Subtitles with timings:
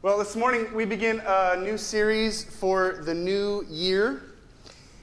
[0.00, 4.22] Well, this morning we begin a new series for the new year.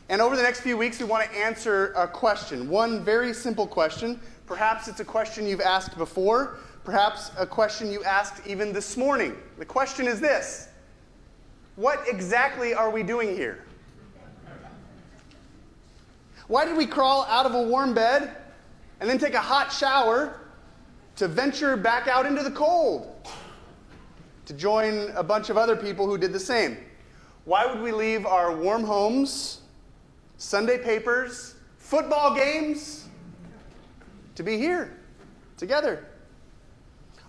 [0.08, 2.70] And over the next few weeks, we want to answer a question.
[2.70, 4.22] One very simple question.
[4.48, 9.36] Perhaps it's a question you've asked before, perhaps a question you asked even this morning.
[9.58, 10.70] The question is this
[11.76, 13.66] What exactly are we doing here?
[16.48, 18.34] Why did we crawl out of a warm bed
[19.02, 20.40] and then take a hot shower
[21.18, 23.15] to venture back out into the cold?
[24.46, 26.78] To join a bunch of other people who did the same.
[27.46, 29.62] Why would we leave our warm homes,
[30.38, 33.08] Sunday papers, football games
[34.36, 34.98] to be here
[35.58, 36.06] together?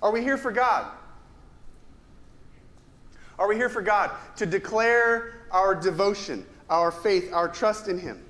[0.02, 0.90] Are we here for God?
[3.38, 8.22] Are we here for God to declare our devotion, our faith, our trust in Him?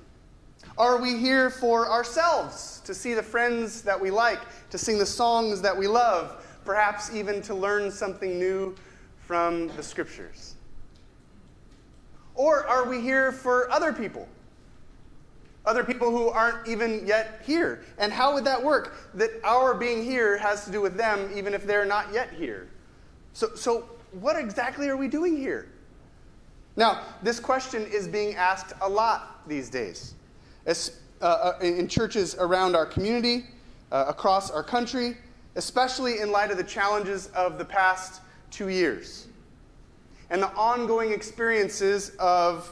[0.77, 5.05] Are we here for ourselves to see the friends that we like, to sing the
[5.05, 8.75] songs that we love, perhaps even to learn something new
[9.25, 10.55] from the scriptures?
[12.35, 14.27] Or are we here for other people?
[15.65, 17.85] Other people who aren't even yet here.
[17.97, 18.95] And how would that work?
[19.13, 22.67] That our being here has to do with them, even if they're not yet here.
[23.31, 25.69] So, so what exactly are we doing here?
[26.75, 30.15] Now, this question is being asked a lot these days,
[30.65, 33.45] As, uh, uh in churches around our community,
[33.89, 35.15] uh, across our country,
[35.57, 39.27] especially in light of the challenges of the past two years
[40.29, 42.71] and the ongoing experiences of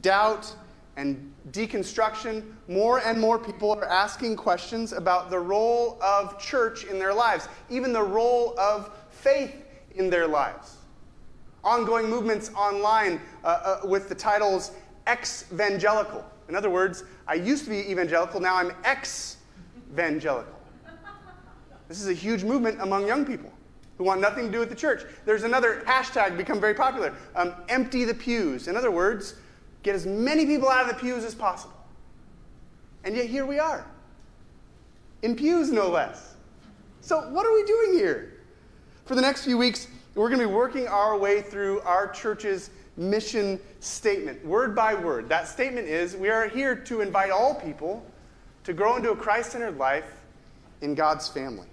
[0.00, 0.54] doubt
[0.96, 6.98] and deconstruction, more and more people are asking questions about the role of church in
[6.98, 10.76] their lives, even the role of faith in their lives.
[11.64, 14.72] Ongoing movements online uh, uh, with the titles
[15.06, 16.24] ex-evangelical.
[16.48, 20.61] In other words, I used to be evangelical, now I'm ex-evangelical.
[21.92, 23.52] This is a huge movement among young people
[23.98, 25.02] who want nothing to do with the church.
[25.26, 28.66] There's another hashtag become very popular um, empty the pews.
[28.66, 29.34] In other words,
[29.82, 31.76] get as many people out of the pews as possible.
[33.04, 33.84] And yet here we are,
[35.20, 36.34] in pews no less.
[37.02, 38.40] So, what are we doing here?
[39.04, 42.70] For the next few weeks, we're going to be working our way through our church's
[42.96, 45.28] mission statement, word by word.
[45.28, 48.02] That statement is we are here to invite all people
[48.64, 50.10] to grow into a Christ centered life
[50.80, 51.66] in God's family.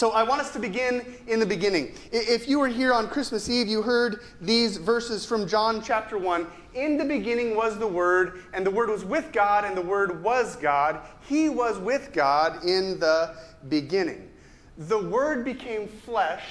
[0.00, 1.92] So I want us to begin in the beginning.
[2.10, 6.46] If you were here on Christmas Eve, you heard these verses from John chapter 1.
[6.72, 10.24] In the beginning was the Word, and the Word was with God, and the Word
[10.24, 11.02] was God.
[11.28, 13.36] He was with God in the
[13.68, 14.30] beginning.
[14.78, 16.46] The Word became flesh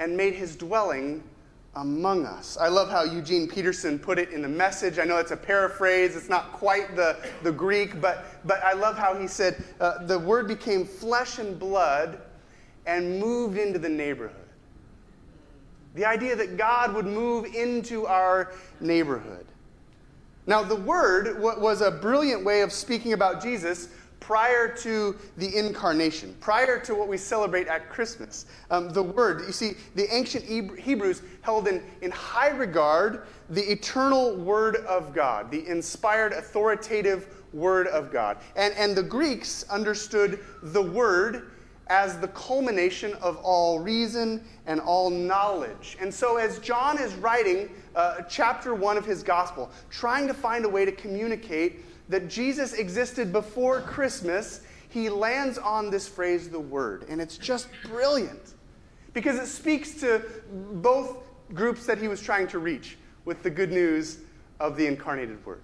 [0.00, 1.22] and made his dwelling
[1.76, 2.58] among us.
[2.60, 4.98] I love how Eugene Peterson put it in the message.
[4.98, 8.98] I know it's a paraphrase, it's not quite the, the Greek, but, but I love
[8.98, 12.20] how he said, uh, The Word became flesh and blood
[12.88, 14.34] and moved into the neighborhood.
[15.94, 19.46] The idea that God would move into our neighborhood.
[20.46, 23.90] Now, the Word was a brilliant way of speaking about Jesus
[24.20, 28.46] prior to the incarnation, prior to what we celebrate at Christmas.
[28.70, 34.34] Um, the Word, you see, the ancient Hebrews held in, in high regard the eternal
[34.36, 38.38] Word of God, the inspired, authoritative Word of God.
[38.56, 41.50] And, and the Greeks understood the Word
[41.88, 45.96] as the culmination of all reason and all knowledge.
[46.00, 50.64] And so, as John is writing uh, chapter one of his gospel, trying to find
[50.64, 56.60] a way to communicate that Jesus existed before Christmas, he lands on this phrase, the
[56.60, 57.04] Word.
[57.08, 58.54] And it's just brilliant
[59.12, 60.22] because it speaks to
[60.74, 61.16] both
[61.54, 64.18] groups that he was trying to reach with the good news
[64.60, 65.62] of the incarnated Word.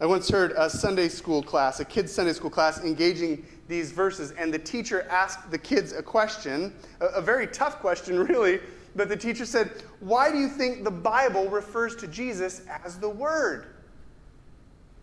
[0.00, 4.32] I once heard a Sunday school class, a kid's Sunday school class, engaging these verses,
[4.32, 8.60] and the teacher asked the kids a question, a, a, very tough question, really.
[8.96, 9.70] But the teacher said,
[10.00, 13.66] Why do you think the Bible refers to Jesus as the Word?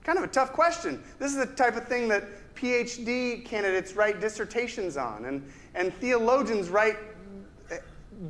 [0.03, 1.01] Kind of a tough question.
[1.19, 6.69] This is the type of thing that PhD candidates write dissertations on, and, and theologians
[6.69, 6.97] write
[7.69, 7.77] eh,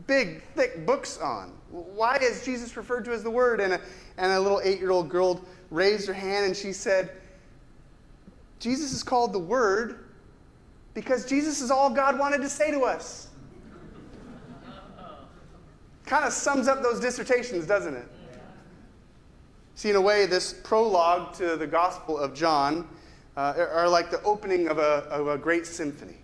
[0.05, 1.53] big, thick books on.
[1.71, 3.61] Why is Jesus referred to as the Word?
[3.61, 3.81] And a,
[4.17, 5.41] and a little eight year old girl
[5.71, 7.11] raised her hand and she said,
[8.59, 10.04] Jesus is called the Word
[10.95, 13.27] because Jesus is all God wanted to say to us.
[16.07, 18.07] kind of sums up those dissertations, doesn't it?
[19.75, 22.87] See, in a way, this prologue to the Gospel of John
[23.35, 26.15] uh, are like the opening of a, of a great symphony.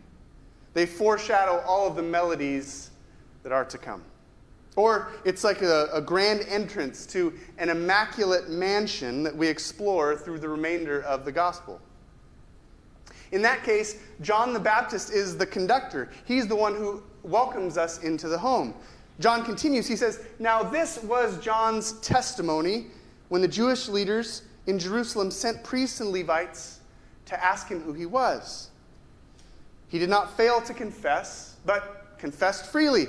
[0.74, 2.91] They foreshadow all of the melodies
[3.44, 4.03] that are to come.
[4.77, 10.39] Or it's like a, a, grand entrance to an immaculate mansion that we explore through
[10.39, 11.81] the remainder of the gospel.
[13.31, 16.09] In that case, John the Baptist is the conductor.
[16.25, 18.73] He's the one who welcomes us into the home.
[19.19, 22.87] John continues, he says, Now this was John's testimony
[23.29, 26.79] when the Jewish leaders in Jerusalem sent priests and Levites
[27.25, 28.69] to ask him who he was.
[29.87, 33.07] He did not fail to confess, but confessed freely,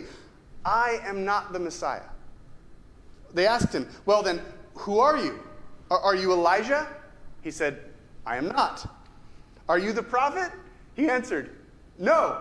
[0.64, 2.02] I am not the Messiah.
[3.34, 4.40] They asked him, Well, then,
[4.74, 5.40] who are you?
[5.90, 6.88] Are, you Elijah?
[7.42, 7.80] He said,
[8.24, 8.88] I am not.
[9.68, 10.52] Are you the prophet?
[10.94, 11.50] He answered,
[11.98, 12.38] No.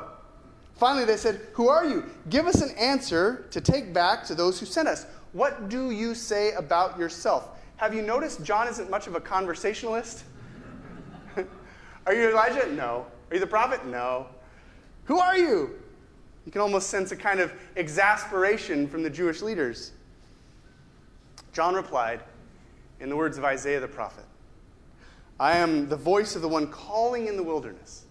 [0.76, 2.06] Finally, they said, Who are you?
[2.30, 5.06] Give us an answer to take back to those who sent us.
[5.34, 7.50] What do you say about yourself?
[7.78, 10.24] Have you noticed John isn't much of a conversationalist?
[12.06, 12.72] are you Elijah?
[12.74, 13.06] No.
[13.30, 13.86] Are you the prophet?
[13.86, 14.28] No.
[15.06, 15.76] Who are you?
[16.46, 19.92] You can almost sense a kind of exasperation from the Jewish leaders.
[21.54, 22.22] John replied
[23.00, 24.26] in the words of Isaiah the prophet
[25.42, 28.06] I am the voice of the one calling in the wilderness.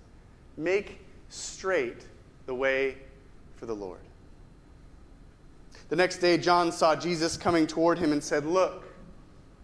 [0.57, 0.99] Make
[1.29, 2.05] straight
[2.47, 2.97] the way
[3.55, 4.01] for the Lord.
[5.91, 8.83] The next day, John saw Jesus coming toward him and said, Look,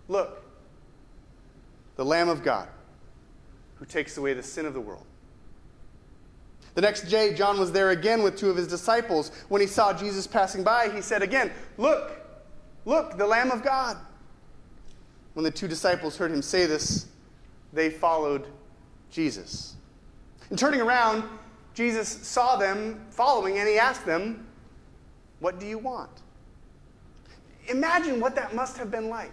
[0.07, 0.45] look,
[1.97, 2.69] the Lamb of God
[3.75, 5.05] who takes away the sin of the world.
[6.77, 9.33] The next day, John was there again with two of his disciples.
[9.49, 12.13] When he saw Jesus passing by, he said again, Look,
[12.85, 13.97] look, the Lamb of God.
[15.35, 17.09] When the two disciples heard him say this,
[17.73, 18.47] they followed
[19.11, 19.77] Jesus.
[20.51, 21.25] And turning around,
[21.75, 24.47] Jesus saw them following and he asked them,
[25.41, 26.11] What do you want?
[27.69, 29.33] Imagine what that must have been like.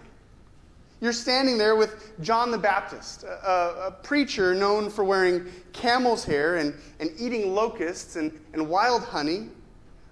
[1.04, 6.56] You're standing there with John the Baptist, a, a, preacher known for wearing camel's hair
[6.56, 9.50] and, and eating locusts and, and wild honey.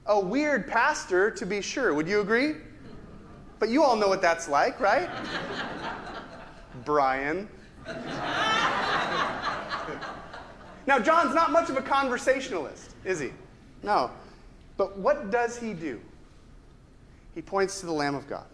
[0.07, 1.93] A weird pastor, to be sure.
[1.93, 2.55] Would you agree?
[3.57, 5.09] But you all know what that's like, right?
[6.83, 7.47] Brian.
[10.87, 13.31] Now, John's not much of a conversationalist, is he?
[13.83, 14.11] No.
[14.77, 15.99] But what does he do?
[17.35, 18.45] He points to the Lamb of God.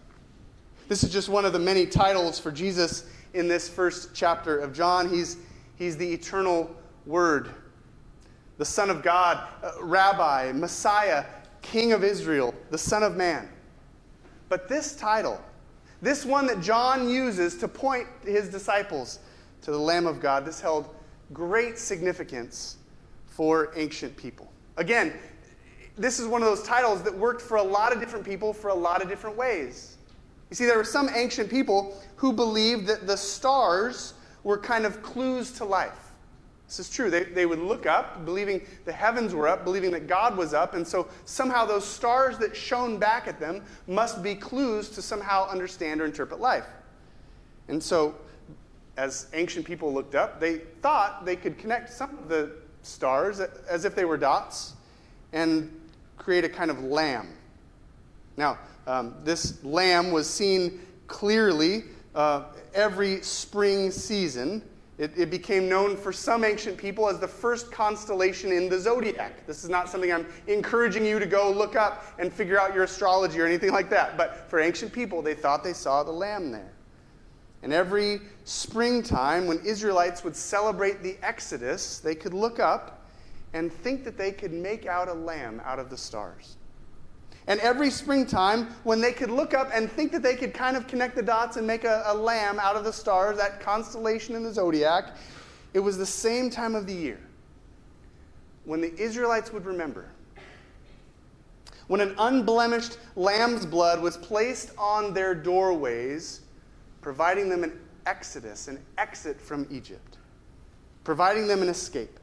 [0.88, 4.74] This is just one of the many titles for Jesus in this first chapter of
[4.74, 5.10] John.
[5.10, 5.38] He's,
[5.76, 6.74] he's the eternal
[7.06, 7.50] Word,
[8.58, 11.26] the Son of God, uh, Rabbi, Messiah,
[11.62, 13.50] King of Israel, the Son of Man.
[14.50, 15.42] But this title,
[16.02, 19.20] this one that John uses to point his disciples
[19.62, 20.94] to the Lamb of God, this held
[21.34, 22.78] great significance
[23.26, 24.52] for ancient people.
[24.78, 25.14] Again,
[25.98, 28.70] this is one of those titles that worked for a lot of different people for
[28.70, 29.98] a lot of different ways.
[30.50, 35.02] You see, there were some ancient people who believed that the stars were kind of
[35.02, 36.07] clues to life.
[36.68, 37.10] This is true.
[37.10, 40.74] They, they would look up, believing the heavens were up, believing that God was up,
[40.74, 45.48] and so somehow those stars that shone back at them must be clues to somehow
[45.48, 46.66] understand or interpret life.
[47.70, 48.16] And so,
[48.98, 53.86] as ancient people looked up, they thought they could connect some of the stars as
[53.86, 54.74] if they were dots
[55.32, 55.74] and
[56.18, 57.30] create a kind of lamb.
[58.36, 64.62] Now, um, this lamb was seen clearly uh, every spring season
[64.98, 69.46] it, it, became known for some ancient people as the first constellation in the zodiac.
[69.46, 72.84] This is not something I'm encouraging you to go look up and figure out your
[72.84, 74.18] astrology or anything like that.
[74.18, 76.74] But for ancient people, they thought they saw the lamb there.
[77.62, 83.08] And every springtime, when Israelites would celebrate the Exodus, they could look up
[83.54, 86.58] and think that they could make out a lamb out of the stars.
[87.48, 90.86] And every springtime, when they could look up and think that they could kind of
[90.86, 94.44] connect the dots and make a, a, lamb out of the stars, that constellation in
[94.44, 95.16] the zodiac,
[95.74, 97.20] it was the same time of the year
[98.66, 100.10] when the Israelites would remember.
[101.88, 106.42] When an unblemished lamb's blood was placed on their doorways,
[107.00, 110.18] providing them an exodus, an exit from Egypt,
[111.06, 112.20] providing them an escape.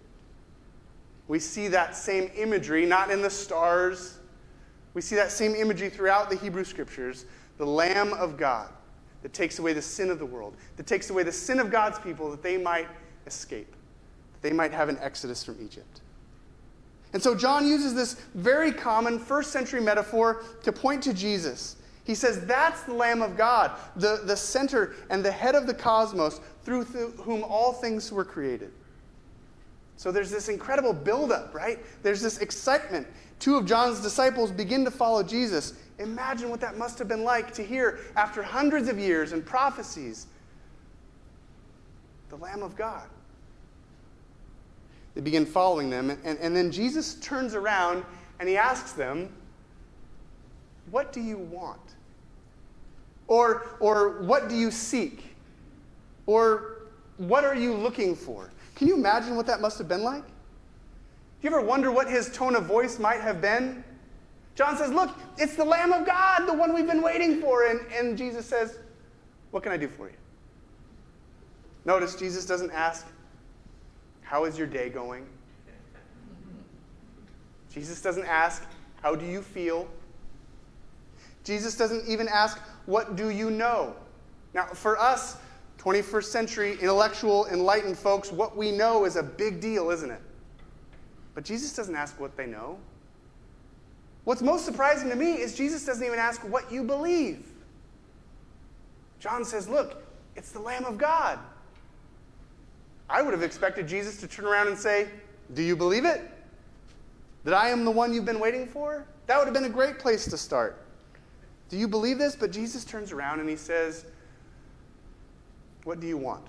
[1.28, 4.18] We see that same imagery, not in the stars
[4.94, 7.26] we see that same imagery throughout the Hebrew scriptures
[7.58, 8.68] the Lamb of God
[9.22, 11.98] that takes away the sin of the world, that takes away the sin of God's
[11.98, 12.88] people that they might
[13.26, 13.70] escape,
[14.32, 16.00] that they might have an exodus from Egypt.
[17.12, 21.76] And so John uses this very common first century metaphor to point to Jesus.
[22.02, 25.74] He says, That's the Lamb of God, the, the center and the head of the
[25.74, 28.72] cosmos, through whom all things were created.
[29.96, 31.78] So there's this incredible buildup, right?
[32.02, 33.06] There's this excitement
[33.38, 35.74] Two of John's disciples begin to follow Jesus.
[35.98, 40.28] Imagine what that must have been like to hear, after hundreds of years and prophecies,
[42.30, 43.06] the Lamb of God.
[45.14, 48.04] They begin following them, and, and then Jesus turns around
[48.40, 49.32] and he asks them,
[50.90, 51.80] What do you want?
[53.28, 55.36] Or, or what do you seek?
[56.26, 56.78] Or
[57.18, 58.50] what are you looking for?
[58.74, 60.24] Can you imagine what that must have been like?
[60.24, 60.30] Do
[61.42, 63.84] you ever wonder what his tone of voice might have been?
[64.54, 67.66] John says, Look, it's the Lamb of God, the one we've been waiting for.
[67.66, 68.78] And, and Jesus says,
[69.50, 70.16] What can I do for you?
[71.84, 73.06] Notice Jesus doesn't ask,
[74.22, 75.26] How is your day going?
[77.70, 78.64] Jesus doesn't ask,
[79.02, 79.88] How do you feel?
[81.42, 83.94] Jesus doesn't even ask, What do you know?
[84.54, 85.36] Now, for us,
[85.84, 90.20] 21st century intellectual, enlightened folks, what we know is a big deal, isn't it?
[91.34, 92.78] But Jesus doesn't ask what they know.
[94.24, 97.46] What's most surprising to me is Jesus doesn't even ask what you believe.
[99.20, 100.02] John says, Look,
[100.36, 101.38] it's the Lamb of God.
[103.10, 105.08] I would have expected Jesus to turn around and say,
[105.52, 106.22] Do you believe it?
[107.44, 109.04] That I am the one you've been waiting for?
[109.26, 110.82] That would have been a great place to start.
[111.68, 112.34] Do you believe this?
[112.36, 114.06] But Jesus turns around and he says,
[115.84, 116.44] What do you want?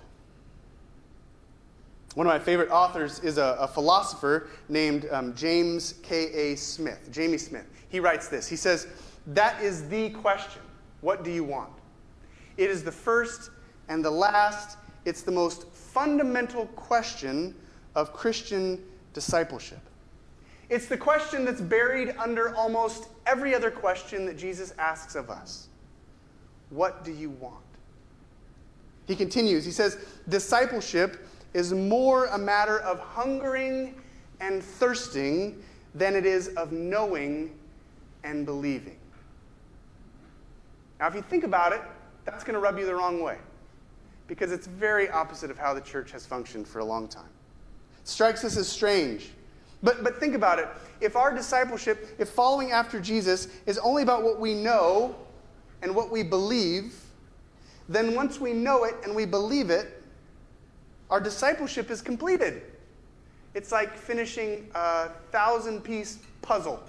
[2.15, 6.55] One of my favorite authors is a, a philosopher named um, James K.A.
[6.55, 7.67] Smith, Jamie Smith.
[7.89, 8.87] He writes this He says,
[9.27, 10.61] That is the question.
[11.01, 11.69] What do you want?
[12.57, 13.51] It is the first
[13.89, 17.53] and the last, it's the most fundamental question
[17.95, 19.79] of Christian discipleship.
[20.69, 25.67] It's the question that's buried under almost every other question that Jesus asks of us
[26.69, 27.64] What do you want?
[29.07, 29.97] He continues, he says,
[30.29, 33.95] Discipleship is more a matter of hungering
[34.39, 37.57] and thirsting than it is of knowing
[38.23, 38.97] and believing.
[40.99, 41.81] Now, if you think about it,
[42.25, 43.37] that's going to rub you the wrong way
[44.27, 47.29] because it's very opposite of how the church has functioned for a long time.
[48.01, 49.29] It strikes us as strange.
[49.83, 50.67] But, but think about it.
[50.99, 55.15] If our discipleship, if following after Jesus is only about what we know
[55.81, 56.95] and what we believe,
[57.87, 60.03] then once we know it and we believe it,
[61.09, 62.63] our discipleship is completed.
[63.53, 66.81] It's like finishing a thousand piece puzzle.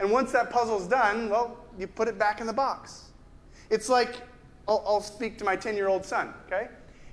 [0.00, 3.10] And once that puzzle's done, well, you put it back in the box.
[3.70, 4.22] It's like,
[4.66, 6.68] I'll, I'll speak to my 10 year old son, okay?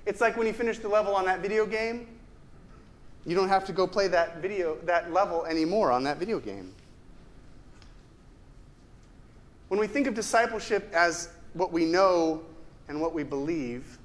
[0.06, 2.06] It's like when you finish the level on that video game,
[3.26, 6.72] you don't have to go play that video, that level anymore on that video game.
[9.68, 12.42] When we think of discipleship as what we know
[12.88, 13.98] and what we believe,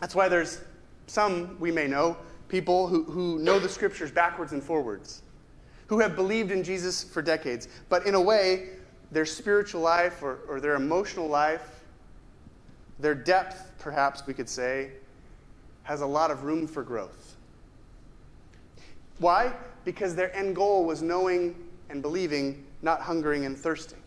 [0.00, 0.60] that's why there's
[1.06, 2.16] some we may know,
[2.48, 5.22] people who, who know the scriptures backwards and forwards,
[5.86, 8.70] who have believed in Jesus for decades, but in a way,
[9.10, 11.84] their spiritual life or, or their emotional life,
[12.98, 14.90] their depth, perhaps we could say,
[15.82, 17.36] has a lot of room for growth.
[19.18, 19.52] Why?
[19.84, 21.54] Because their end goal was knowing
[21.90, 23.98] and believing, not hungering and thirsting.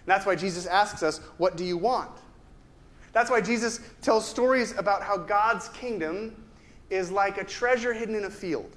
[0.00, 2.10] And that's why Jesus asks us, What do you want?
[3.12, 6.36] That's why Jesus tells stories about how God's kingdom
[6.90, 8.70] is like a treasure hidden in a field.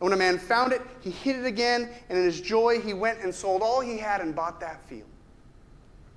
[0.00, 2.94] And when a man found it, he hid it again, and in his joy, he
[2.94, 5.08] went and sold all he had and bought that field.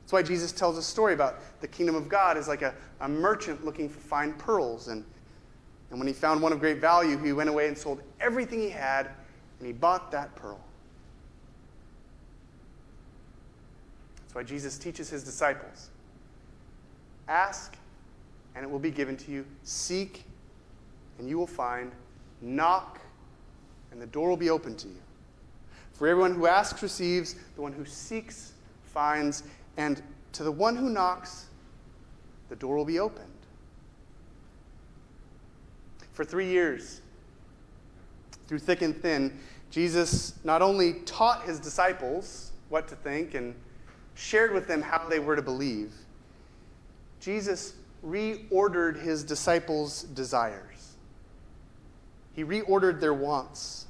[0.04, 3.08] That's why Jesus tells a story about the kingdom of God is like a, a
[3.08, 4.88] merchant looking for fine pearls.
[4.88, 5.04] And,
[5.90, 8.70] and when he found one of great value, he went away and sold everything he
[8.70, 9.10] had,
[9.60, 10.60] and he bought that pearl.
[14.32, 15.90] That's why Jesus teaches his disciples
[17.28, 17.76] Ask,
[18.56, 19.46] and it will be given to you.
[19.64, 20.24] Seek,
[21.20, 21.92] and you will find.
[22.42, 23.02] Knock,
[23.92, 25.02] and the door will be open to you.
[25.92, 28.54] For everyone who asks receives, the one who seeks
[28.86, 29.44] finds,
[29.76, 31.48] and to the one who knocks,
[32.48, 33.28] the door will be opened.
[36.14, 37.02] For three years,
[38.48, 39.38] through thick and thin,
[39.72, 43.56] Jesus not only taught his disciples what to think and
[44.22, 45.92] shared with them how they were to believe,
[47.20, 47.74] Jesus
[48.06, 50.96] reordered his disciples' desires.
[52.34, 53.88] He reordered their wants.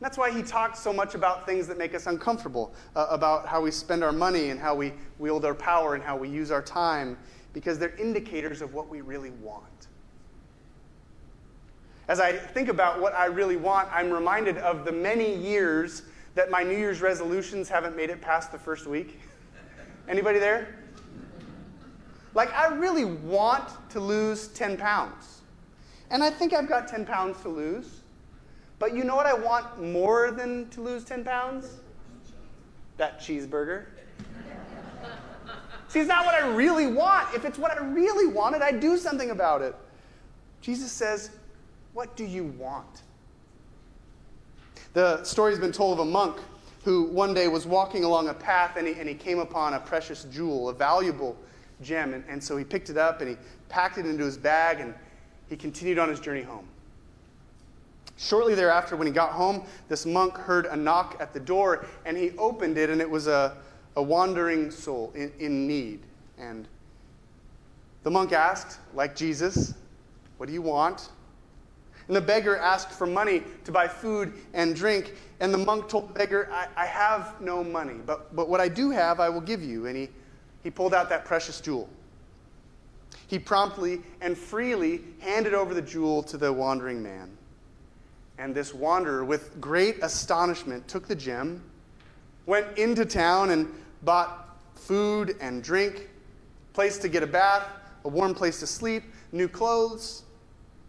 [0.00, 3.62] That's why he talks so much about things that make us uncomfortable, uh, about how
[3.62, 6.62] we spend our money and how we wield our power and how we use our
[6.62, 7.16] time,
[7.54, 9.64] because they're indicators of what we really want.
[12.08, 16.02] As I think about what I really want, I'm reminded of the many years
[16.34, 19.20] that my New Year's resolutions haven't made it past the first week.
[20.08, 20.74] Anybody there?
[22.34, 25.42] Like, I really want to lose 10 pounds.
[26.10, 28.00] And I think I've got 10 pounds to lose.
[28.78, 31.76] But you know what I want more than to lose 10 pounds?
[32.96, 33.86] That cheeseburger.
[35.88, 37.34] See, it's not what I really want.
[37.34, 39.74] If it's what I really wanted, I'd do something about it.
[40.62, 41.30] Jesus says,
[41.92, 43.02] What do you want?
[44.92, 46.38] The story's been told of a monk
[46.84, 49.80] who one day was walking along a path and he, and he came upon a
[49.80, 51.36] precious jewel, a valuable
[51.80, 52.12] gem.
[52.14, 53.36] And, and so he picked it up and he
[53.68, 54.94] packed it into his bag and
[55.48, 56.66] he continued on his journey home.
[58.16, 62.16] Shortly thereafter, when he got home, this monk heard a knock at the door, and
[62.16, 63.56] he opened it, and it was a,
[63.96, 66.00] a wandering soul in, in need.
[66.38, 66.68] And
[68.02, 69.74] the monk asked, like Jesus,
[70.36, 71.08] What do you want?
[72.12, 75.14] And the beggar asked for money to buy food and drink.
[75.40, 78.68] And the monk told the beggar, I, I have no money, but, but what I
[78.68, 79.86] do have, I will give you.
[79.86, 80.10] And he,
[80.62, 81.88] he pulled out that precious jewel.
[83.28, 87.30] He promptly and freely handed over the jewel to the wandering man.
[88.36, 91.64] And this wanderer, with great astonishment, took the gem,
[92.44, 96.10] went into town, and bought food and drink,
[96.74, 97.66] place to get a bath,
[98.04, 99.02] a warm place to sleep,
[99.32, 100.24] new clothes.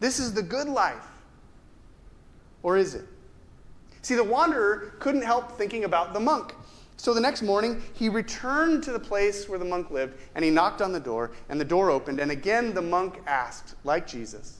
[0.01, 1.07] This is the good life.
[2.63, 3.05] Or is it?
[4.01, 6.55] See, the wanderer couldn't help thinking about the monk.
[6.97, 10.51] So the next morning, he returned to the place where the monk lived, and he
[10.51, 12.19] knocked on the door, and the door opened.
[12.19, 14.59] And again, the monk asked, like Jesus,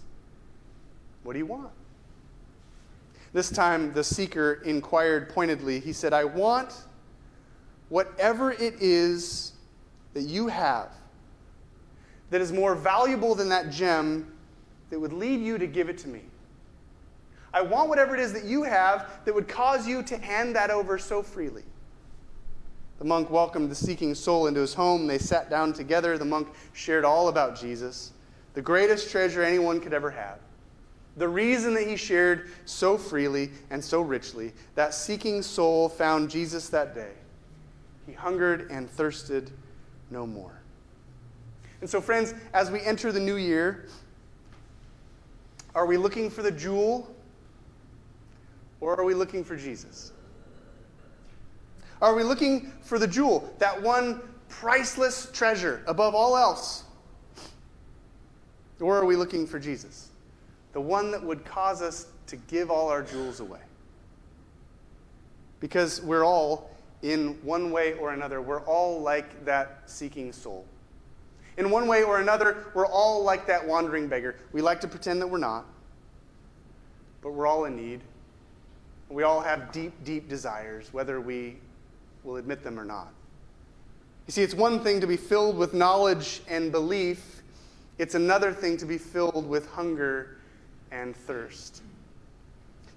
[1.24, 1.70] What do you want?
[3.34, 5.80] This time, the seeker inquired pointedly.
[5.80, 6.84] He said, I want
[7.90, 9.54] whatever it is
[10.14, 10.90] that you have
[12.30, 14.32] that is more valuable than that gem
[14.90, 16.22] that would lead you to give it to me.
[17.54, 20.72] I want whatever it is that you have that would cause you to hand that
[20.72, 21.64] over so freely.
[22.98, 25.08] The monk welcomed the seeking soul into his home.
[25.08, 26.18] They sat down together.
[26.18, 28.14] The monk shared all about Jesus,
[28.54, 30.40] the greatest treasure anyone could ever have.
[31.18, 36.70] The reason that he shared so freely and so richly, that seeking soul found Jesus
[36.70, 37.12] that day.
[38.08, 39.52] He hungered and thirsted
[40.10, 40.60] no more.
[41.82, 43.90] And so, friends, as we enter the new year,
[45.76, 47.13] are we looking for the jewel
[48.84, 50.12] or are we looking for Jesus?
[52.02, 56.84] Are we looking for the jewel, that one priceless treasure above all else?
[58.82, 60.10] Or are we looking for Jesus,
[60.74, 63.62] the one that would cause us to give all our jewels away?
[65.62, 66.70] Because we're all,
[67.04, 70.66] in one way or another, we're all like that seeking soul.
[71.56, 74.36] In one way or another, we're all like that wandering beggar.
[74.52, 75.66] We like to pretend that we're not,
[77.22, 78.02] but we're all in need.
[79.14, 81.58] We all have deep, deep desires, whether we
[82.24, 83.14] will admit them or not.
[84.26, 87.44] You see, it's one thing to be filled with knowledge and belief,
[88.00, 90.38] it's another thing to be filled with hunger
[90.92, 91.84] and thirst.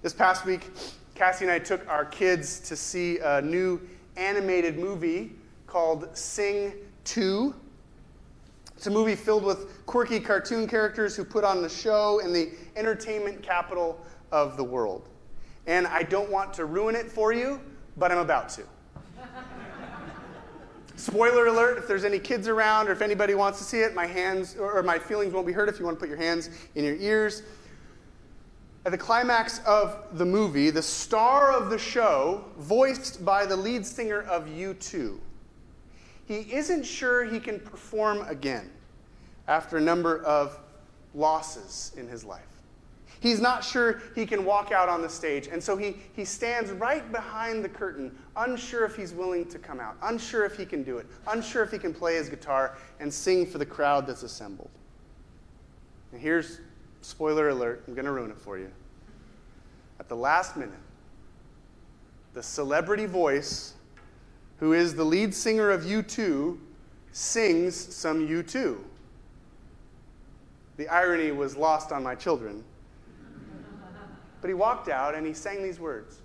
[0.01, 0.71] This past week,
[1.13, 3.79] Cassie and I took our kids to see a new
[4.15, 5.33] animated movie
[5.67, 7.53] called Sing 2.
[8.75, 12.49] It's a movie filled with quirky cartoon characters who put on the show in the
[12.75, 15.09] entertainment capital of the world.
[15.67, 17.61] And I don't want to ruin it for you,
[17.97, 18.63] but I'm about to.
[20.95, 24.07] Spoiler alert, if there's any kids around or if anybody wants to see it, my
[24.07, 26.83] hands or my feelings won't be hurt if you want to put your hands in
[26.83, 27.43] your ears.
[28.83, 33.85] At the climax of the movie, the star of the show, voiced by the lead
[33.85, 35.19] singer of U2,
[36.25, 38.69] he isn't sure he can perform again
[39.47, 40.59] after a number of
[41.13, 42.56] losses in his life.
[43.19, 45.47] He's not sure he can walk out on the stage.
[45.47, 49.79] And so he, he stands right behind the curtain, unsure if he's willing to come
[49.79, 53.11] out, unsure if he can do it, unsure if he can play his guitar and
[53.11, 54.69] sing for the crowd that's assembled.
[56.11, 56.59] And here's
[57.01, 58.71] spoiler alert I'm going to ruin it for you.
[59.99, 60.75] At the last minute,
[62.33, 63.73] the celebrity voice,
[64.59, 66.57] who is the lead singer of U2,
[67.11, 68.77] sings some U2.
[70.77, 72.63] The irony was lost on my children
[74.41, 76.19] but he walked out and he sang these words.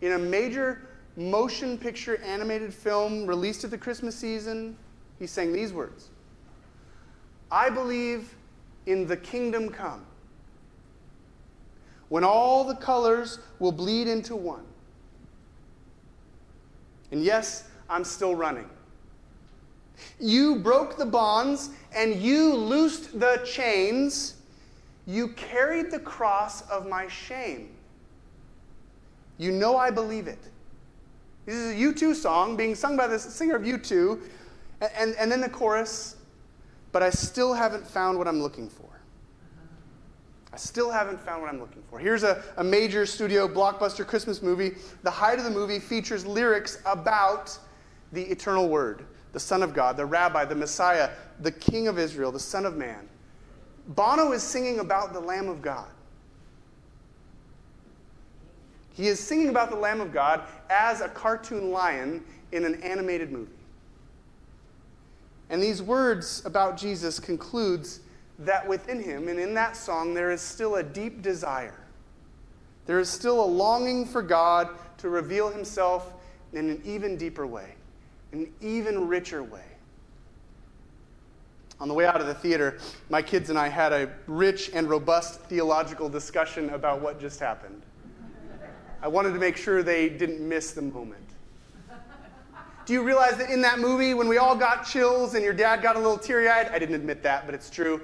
[0.00, 4.76] In a major motion picture animated film released at the Christmas season,
[5.18, 6.10] he sang these words
[7.50, 8.34] I believe
[8.86, 10.04] in the kingdom come,
[12.08, 14.64] when all the colors will bleed into one.
[17.10, 18.68] And yes, I'm still running.
[20.20, 24.34] You broke the bonds and you loosed the chains
[25.08, 27.70] you carried the cross of my shame.
[29.38, 30.38] You know I believe it.
[31.46, 34.20] This is a U2 song being sung by the singer of U2,
[34.82, 36.16] and, and, and then the chorus,
[36.92, 38.84] but I still haven't found what I'm looking for.
[40.52, 41.98] I still haven't found what I'm looking for.
[41.98, 44.72] Here's a, a major studio blockbuster Christmas movie.
[45.04, 47.58] The height of the movie features lyrics about
[48.12, 51.08] the eternal word, the Son of God, the Rabbi, the Messiah,
[51.40, 53.08] the King of Israel, the Son of Man.
[53.88, 55.88] Bono is singing about the Lamb of God.
[58.94, 63.30] He is singing about the Lamb of God as a cartoon lion in an animated
[63.30, 63.52] movie.
[65.50, 68.00] And these words about Jesus concludes
[68.40, 71.74] that within him and in that song there is still a deep desire
[72.86, 76.14] There is still a longing for God to reveal himself
[76.54, 77.74] in an even deeper way,
[78.32, 79.77] an even richer way.
[81.80, 84.88] On the way out of the theater, my kids and I had a rich and
[84.88, 87.82] robust theological discussion about what just happened.
[89.00, 91.22] I wanted to make sure they didn't miss the moment.
[92.84, 95.82] Do you realize that in that movie, when we all got chills and your dad
[95.82, 96.68] got a little teary eyed?
[96.72, 98.00] I didn't admit that, but it's true.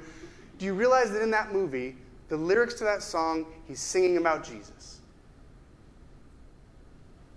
[0.58, 1.96] Do you realize that in that movie,
[2.28, 5.00] the lyrics to that song, he's singing about Jesus?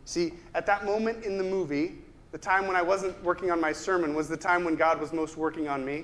[0.06, 1.96] See, at that moment in the movie,
[2.32, 5.14] the time when I wasn't working on my sermon was the time when God was
[5.14, 6.04] most working on me.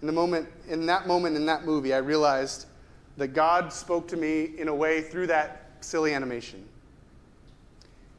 [0.00, 2.66] In the moment, in that moment in that movie, I realized
[3.16, 6.64] that God spoke to me in a way through that silly animation.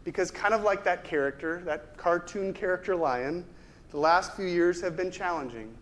[0.04, 3.46] Because kind of like that character, that cartoon character lion,
[3.92, 5.74] the last few years have been challenging.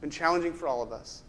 [0.00, 1.22] Been challenging for all of us.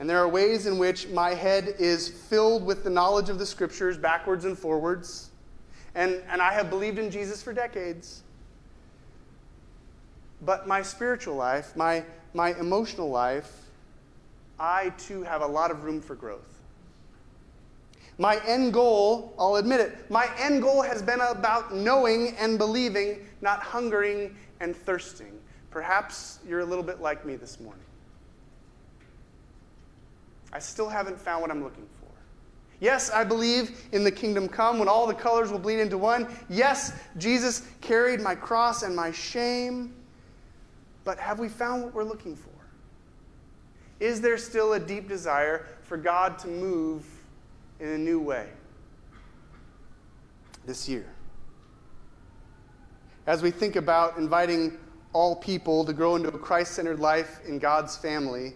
[0.00, 3.46] And there are ways in which my head is filled with the knowledge of the
[3.46, 5.30] scriptures backwards and forwards.
[5.94, 8.22] And, and I have believed in Jesus for decades.
[10.42, 13.52] But my spiritual life, my my emotional life,
[14.58, 16.58] I too have a lot of room for growth.
[18.18, 23.26] My end goal, I'll admit it, my end goal has been about knowing and believing,
[23.40, 25.38] not hungering and thirsting.
[25.70, 27.84] Perhaps you're a little bit like me this morning.
[30.52, 32.08] I still haven't found what I'm looking for.
[32.80, 36.28] Yes, I believe in the kingdom come when all the colors will bleed into one.
[36.48, 39.94] Yes, Jesus carried my cross and my shame.
[41.08, 42.50] But have we found what we're looking for?
[43.98, 47.02] Is there still a deep desire for God to move
[47.80, 48.46] in a new way
[50.66, 51.06] this year?
[53.26, 54.76] As we think about inviting
[55.14, 58.52] all people to grow into a Christ centered life in God's family,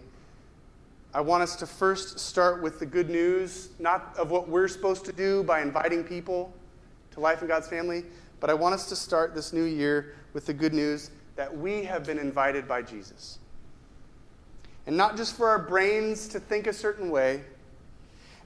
[1.11, 5.05] I want us to first start with the good news, not of what we're supposed
[5.05, 6.53] to do by inviting people
[7.13, 8.05] to life in God's family,
[8.39, 11.83] but I want us to start this new year with the good news that we
[11.83, 13.39] have been invited by Jesus.
[14.85, 17.41] And not just for our brains to think a certain way,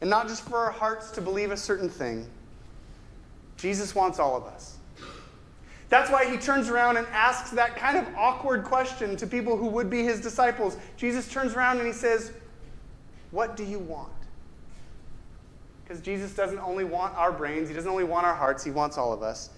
[0.01, 2.27] and not just for our hearts to believe a certain thing.
[3.57, 4.77] Jesus wants all of us.
[5.89, 9.67] That's why he turns around and asks that kind of awkward question to people who
[9.67, 10.77] would be his disciples.
[10.97, 12.33] Jesus turns around and he says,
[13.31, 14.11] What do you want?
[15.83, 18.97] Because Jesus doesn't only want our brains, he doesn't only want our hearts, he wants
[18.97, 19.49] all of us.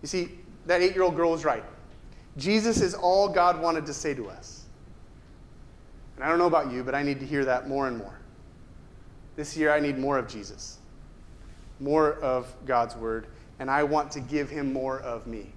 [0.00, 0.30] You see,
[0.66, 1.64] that eight year old girl was right.
[2.36, 4.64] Jesus is all God wanted to say to us.
[6.16, 8.18] And I don't know about you, but I need to hear that more and more.
[9.36, 10.78] This year, I need more of Jesus,
[11.78, 13.26] more of God's word,
[13.58, 15.52] and I want to give him more of me.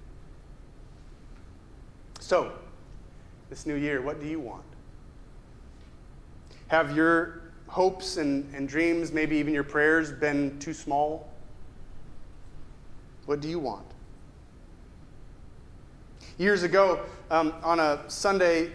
[2.18, 2.52] So,
[3.48, 4.64] this new year, what do you want?
[6.68, 11.32] Have your hopes and, and dreams, maybe even your prayers, been too small?
[13.24, 13.86] What do you want?
[16.40, 17.00] Years ago,
[17.30, 18.72] um, on a Sunday,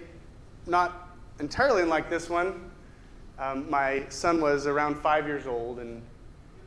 [0.68, 2.70] not entirely unlike this one,
[3.40, 5.80] um, my son was around five years old.
[5.80, 6.04] And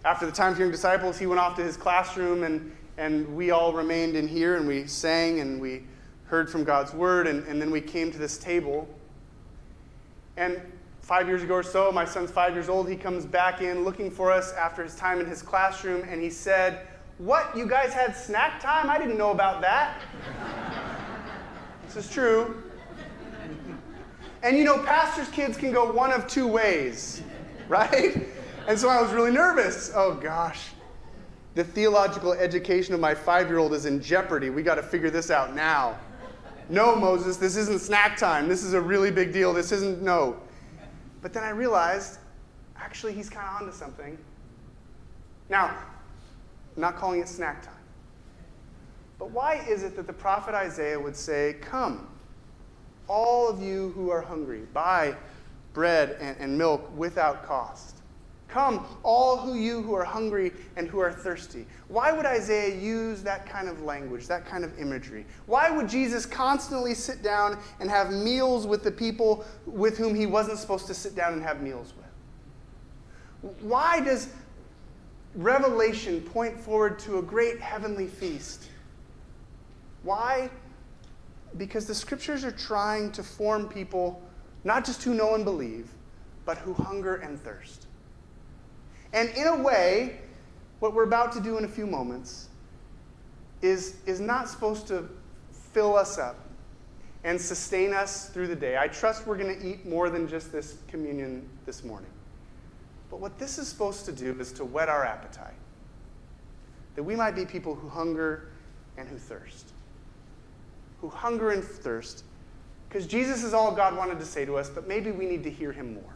[0.05, 3.73] after the time hearing disciples, he went off to his classroom, and, and we all
[3.73, 5.85] remained in here, and we sang, and we
[6.25, 8.89] heard from God's word, and, and then we came to this table.
[10.37, 10.61] And
[11.01, 14.11] five years ago or so, my son's five years old, he comes back in looking
[14.11, 18.17] for us after his time in his classroom, and he said, What, you guys had
[18.17, 18.91] snack time?
[18.91, 20.03] I didn't know about that.
[21.89, 22.63] This is true.
[24.43, 27.23] And you know, pastors' kids can go one of two ways,
[27.67, 28.29] right?
[28.69, 29.91] And so I was really nervous.
[29.95, 30.69] Oh gosh,
[31.55, 34.51] the theological education of my five year old is in jeopardy.
[34.51, 35.99] We got to figure this out now.
[36.69, 38.47] No, Moses, this isn't snack time.
[38.47, 39.55] This is a really big deal.
[39.55, 40.37] This isn't, no.
[41.23, 42.19] But then I realized
[42.77, 44.19] actually, he's kind of onto something.
[45.49, 45.67] Now,
[46.77, 47.78] I'm not calling it snack time.
[49.19, 52.09] But why is it that the prophet Isaiah would say, Come,
[53.09, 55.15] all of you who are hungry, buy
[55.73, 57.99] bread and, and milk without cost?
[58.49, 61.67] Come, all who you who are hungry and who are thirsty.
[61.89, 65.27] Why would Isaiah use that kind of language, that kind of imagery?
[65.45, 70.25] Why would Jesus constantly sit down and have meals with the people with whom he
[70.25, 73.55] wasn't supposed to sit down and have meals with?
[73.61, 74.31] Why does
[75.35, 78.69] Revelation point forward to a great heavenly feast?
[80.03, 80.51] Why?
[81.57, 84.23] Because the scriptures are trying to form people
[84.65, 85.89] not just who know and believe,
[86.45, 87.87] but who hunger and thirst.
[89.13, 90.21] And in a way,
[90.81, 92.49] what we're about to do in a few moments
[93.63, 95.09] is, is not supposed to
[95.73, 96.37] fill us up
[97.25, 98.79] and sustain us through the day.
[98.79, 102.11] I trust we're going to eat more than just this communion this morning.
[103.11, 105.55] But what this is supposed to do is to whet our appetite.
[106.95, 108.51] That we might be people who hunger
[108.97, 109.73] and who thirst.
[111.01, 112.25] Who hunger and thirst.
[112.89, 115.51] Because Jesus is all God wanted to say to us, but maybe we need to
[115.51, 116.15] hear him more.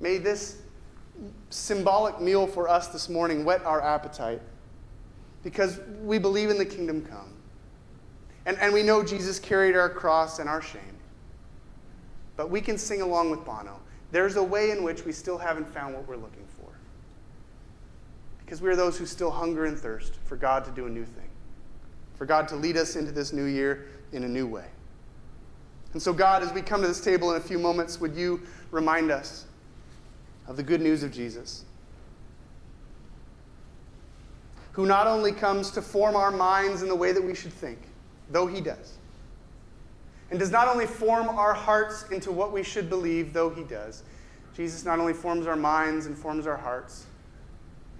[0.00, 0.62] May this
[1.50, 4.42] symbolic meal for us this morning whet our appetite
[5.42, 7.34] because we believe in the kingdom come.
[8.46, 10.82] And, and we know Jesus carried our cross and our shame.
[12.36, 13.80] But we can sing along with Bono.
[14.10, 16.70] There's a way in which we still haven't found what we're looking for.
[18.44, 21.04] Because we are those who still hunger and thirst for God to do a new
[21.04, 21.28] thing,
[22.16, 24.66] for God to lead us into this new year in a new way.
[25.92, 28.42] And so, God, as we come to this table in a few moments, would you
[28.70, 29.46] remind us
[30.46, 31.64] of the good news of Jesus?
[34.72, 37.78] Who not only comes to form our minds in the way that we should think,
[38.30, 38.98] though he does,
[40.30, 44.02] and does not only form our hearts into what we should believe, though he does.
[44.56, 47.06] Jesus not only forms our minds and forms our hearts,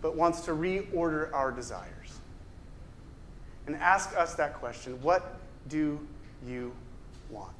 [0.03, 2.04] but wants to reorder our desires.
[3.67, 5.99] And ask us that question what do
[6.47, 6.73] you
[7.31, 7.53] want?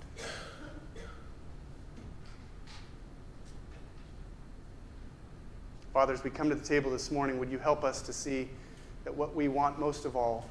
[5.93, 8.49] Father, as we come to the table this morning, would you help us to see
[9.05, 10.45] that what we want most of all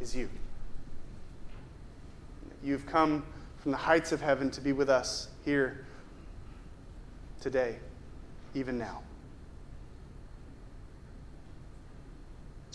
[0.00, 0.28] is you?
[2.64, 3.24] You've come
[3.58, 5.86] from the heights of heaven to be with us here
[7.40, 7.76] today,
[8.54, 9.02] even now.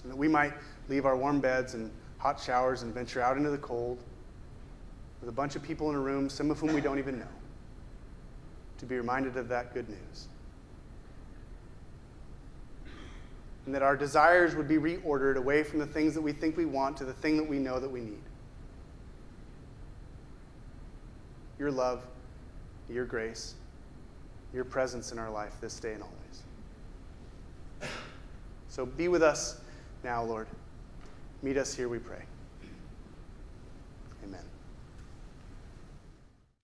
[0.04, 0.54] And that we might
[0.90, 4.00] leave our warm beds and hot showers and venture out into the cold
[5.20, 7.26] with a bunch of people in a room, some of whom we don't even know,
[8.78, 10.28] to be reminded of that good news.
[13.66, 16.66] And that our desires would be reordered away from the things that we think we
[16.66, 18.22] want to the thing that we know that we need.
[21.58, 22.06] Your love,
[22.90, 23.56] your grace,
[24.54, 26.44] your presence in our life this day and always.
[28.68, 29.62] So be with us
[30.04, 30.48] now, Lord.
[31.42, 32.24] Meet us here, we pray.